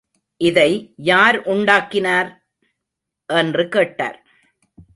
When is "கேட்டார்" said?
3.67-4.25